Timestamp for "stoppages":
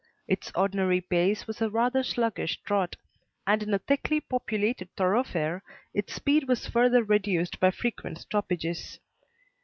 8.17-8.97